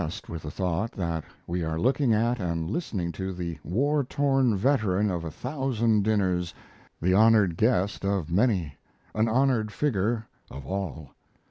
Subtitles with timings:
[0.01, 3.59] One is impressed with the thought that we are looking at and listening to the
[3.63, 6.55] war worn veteran of a thousand dinners
[6.99, 8.73] the honored guest of many;
[9.13, 11.11] an honored figure of all.